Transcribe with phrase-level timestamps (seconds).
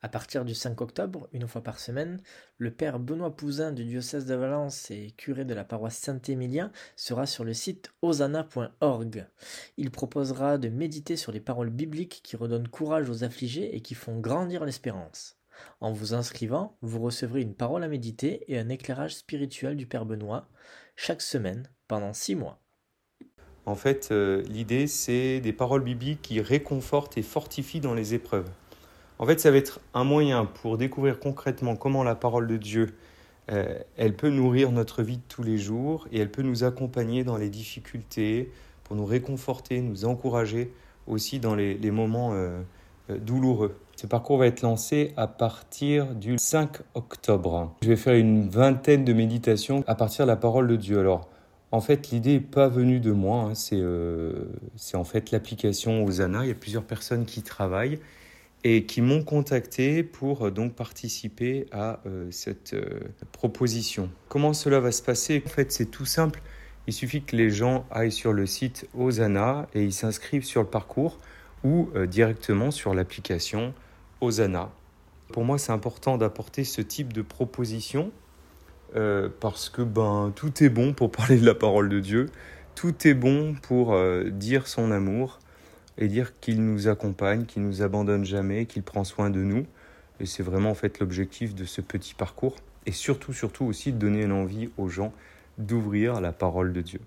[0.00, 2.20] À partir du 5 octobre, une fois par semaine,
[2.56, 7.26] le père Benoît Pouzin du diocèse de Valence et curé de la paroisse Saint-Émilien sera
[7.26, 9.26] sur le site osana.org.
[9.76, 13.96] Il proposera de méditer sur les paroles bibliques qui redonnent courage aux affligés et qui
[13.96, 15.36] font grandir l'espérance.
[15.80, 20.06] En vous inscrivant, vous recevrez une parole à méditer et un éclairage spirituel du Père
[20.06, 20.48] Benoît
[20.94, 22.60] chaque semaine pendant six mois.
[23.66, 28.48] En fait, euh, l'idée, c'est des paroles bibliques qui réconfortent et fortifient dans les épreuves.
[29.18, 32.94] En fait, ça va être un moyen pour découvrir concrètement comment la parole de Dieu,
[33.50, 37.24] euh, elle peut nourrir notre vie de tous les jours et elle peut nous accompagner
[37.24, 38.52] dans les difficultés,
[38.84, 40.72] pour nous réconforter, nous encourager
[41.06, 42.60] aussi dans les, moments euh,
[43.10, 43.76] euh, douloureux.
[43.96, 47.74] Ce parcours va être lancé à partir du 5 octobre.
[47.82, 51.00] Je vais faire une vingtaine de méditations à partir de la parole de Dieu.
[51.00, 51.28] Alors,
[51.72, 53.54] en fait, l'idée n'est pas venue de moi, hein.
[53.54, 56.44] c'est en fait l'application Osana.
[56.44, 57.98] Il y a plusieurs personnes qui travaillent
[58.64, 63.00] et qui m'ont contacté pour euh, donc participer à euh, cette euh,
[63.32, 64.10] proposition.
[64.28, 65.42] Comment cela va se passer?
[65.46, 66.40] En fait, c'est tout simple.
[66.86, 70.68] Il suffit que les gens aillent sur le site Osana et ils s'inscrivent sur le
[70.68, 71.18] parcours
[71.64, 73.74] ou directement sur l'application
[74.22, 74.70] Osana.
[75.32, 78.10] Pour moi, c'est important d'apporter ce type de proposition
[79.40, 82.30] parce que ben tout est bon pour parler de la parole de Dieu,
[82.74, 83.94] tout est bon pour
[84.30, 85.40] dire son amour,
[85.98, 89.66] et dire qu'il nous accompagne, qu'il nous abandonne jamais, qu'il prend soin de nous.
[90.20, 92.56] Et c'est vraiment en fait l'objectif de ce petit parcours.
[92.86, 95.12] Et surtout, surtout aussi de donner l'envie aux gens
[95.58, 97.00] d'ouvrir la parole de Dieu.